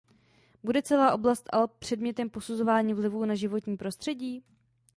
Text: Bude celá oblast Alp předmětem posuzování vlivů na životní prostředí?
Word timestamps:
Bude 0.63 0.81
celá 0.81 1.13
oblast 1.13 1.49
Alp 1.53 1.73
předmětem 1.79 2.29
posuzování 2.29 2.93
vlivů 2.93 3.25
na 3.25 3.35
životní 3.35 3.77
prostředí? 3.77 4.43